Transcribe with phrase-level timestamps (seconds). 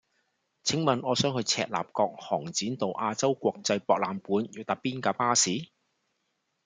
[0.63, 5.67] 請問我想去赤鱲角航展道亞洲國際博覽館要搭邊架巴士